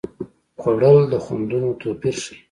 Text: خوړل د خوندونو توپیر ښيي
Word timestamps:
خوړل 0.59 0.97
د 1.11 1.13
خوندونو 1.23 1.69
توپیر 1.81 2.15
ښيي 2.23 2.35